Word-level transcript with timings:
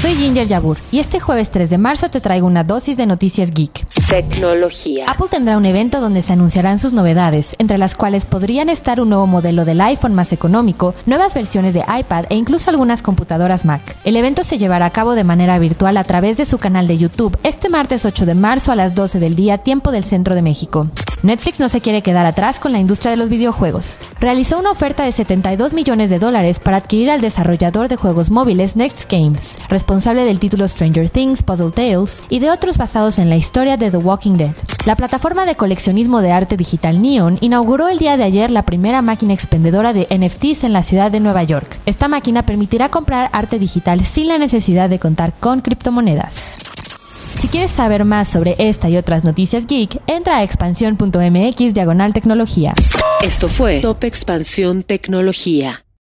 Soy 0.00 0.14
Ginger 0.14 0.48
Yabur 0.48 0.78
y 0.90 0.98
este 0.98 1.20
jueves 1.20 1.50
3 1.50 1.68
de 1.68 1.76
marzo 1.76 2.08
te 2.08 2.22
traigo 2.22 2.46
una 2.46 2.64
dosis 2.64 2.96
de 2.96 3.04
noticias 3.04 3.50
geek. 3.50 3.86
Tecnología. 4.08 5.04
Apple 5.06 5.26
tendrá 5.30 5.58
un 5.58 5.66
evento 5.66 6.00
donde 6.00 6.22
se 6.22 6.32
anunciarán 6.32 6.78
sus 6.78 6.94
novedades, 6.94 7.54
entre 7.58 7.76
las 7.76 7.94
cuales 7.94 8.24
podrían 8.24 8.70
estar 8.70 9.02
un 9.02 9.10
nuevo 9.10 9.26
modelo 9.26 9.66
del 9.66 9.78
iPhone 9.82 10.14
más 10.14 10.32
económico, 10.32 10.94
nuevas 11.04 11.34
versiones 11.34 11.74
de 11.74 11.84
iPad 11.86 12.24
e 12.30 12.36
incluso 12.36 12.70
algunas 12.70 13.02
computadoras 13.02 13.66
Mac. 13.66 13.82
El 14.04 14.16
evento 14.16 14.42
se 14.42 14.56
llevará 14.56 14.86
a 14.86 14.90
cabo 14.90 15.12
de 15.12 15.24
manera 15.24 15.58
virtual 15.58 15.98
a 15.98 16.04
través 16.04 16.38
de 16.38 16.46
su 16.46 16.56
canal 16.56 16.88
de 16.88 16.96
YouTube 16.96 17.38
este 17.42 17.68
martes 17.68 18.06
8 18.06 18.24
de 18.24 18.34
marzo 18.34 18.72
a 18.72 18.76
las 18.76 18.94
12 18.94 19.18
del 19.18 19.36
día, 19.36 19.58
tiempo 19.58 19.92
del 19.92 20.04
centro 20.04 20.34
de 20.34 20.40
México. 20.40 20.88
Netflix 21.22 21.60
no 21.60 21.68
se 21.68 21.82
quiere 21.82 22.02
quedar 22.02 22.24
atrás 22.24 22.58
con 22.58 22.72
la 22.72 22.78
industria 22.78 23.10
de 23.10 23.18
los 23.18 23.28
videojuegos. 23.28 23.98
Realizó 24.20 24.58
una 24.58 24.70
oferta 24.70 25.04
de 25.04 25.12
72 25.12 25.74
millones 25.74 26.08
de 26.08 26.18
dólares 26.18 26.58
para 26.58 26.78
adquirir 26.78 27.10
al 27.10 27.20
desarrollador 27.20 27.88
de 27.88 27.96
juegos 27.96 28.30
móviles 28.30 28.74
Next 28.74 29.10
Games, 29.10 29.58
responsable 29.90 30.24
del 30.24 30.38
título 30.38 30.68
Stranger 30.68 31.10
Things, 31.10 31.42
Puzzle 31.42 31.72
Tales 31.72 32.22
y 32.28 32.38
de 32.38 32.52
otros 32.52 32.78
basados 32.78 33.18
en 33.18 33.28
la 33.28 33.34
historia 33.34 33.76
de 33.76 33.90
The 33.90 33.96
Walking 33.96 34.34
Dead. 34.34 34.54
La 34.86 34.94
plataforma 34.94 35.44
de 35.46 35.56
coleccionismo 35.56 36.20
de 36.20 36.30
arte 36.30 36.56
digital 36.56 37.02
Neon 37.02 37.38
inauguró 37.40 37.88
el 37.88 37.98
día 37.98 38.16
de 38.16 38.22
ayer 38.22 38.52
la 38.52 38.62
primera 38.62 39.02
máquina 39.02 39.34
expendedora 39.34 39.92
de 39.92 40.06
NFTs 40.08 40.62
en 40.62 40.72
la 40.72 40.82
ciudad 40.82 41.10
de 41.10 41.18
Nueva 41.18 41.42
York. 41.42 41.80
Esta 41.86 42.06
máquina 42.06 42.44
permitirá 42.44 42.88
comprar 42.88 43.30
arte 43.32 43.58
digital 43.58 44.04
sin 44.04 44.28
la 44.28 44.38
necesidad 44.38 44.88
de 44.88 45.00
contar 45.00 45.32
con 45.32 45.60
criptomonedas. 45.60 46.52
Si 47.36 47.48
quieres 47.48 47.72
saber 47.72 48.04
más 48.04 48.28
sobre 48.28 48.54
esta 48.58 48.88
y 48.88 48.96
otras 48.96 49.24
noticias 49.24 49.66
geek, 49.66 50.00
entra 50.06 50.36
a 50.36 50.44
expansión.mx 50.44 51.74
diagonal 51.74 52.12
tecnología. 52.12 52.74
Esto 53.24 53.48
fue 53.48 53.80
Top 53.80 54.04
Expansión 54.04 54.84
Tecnología. 54.84 55.82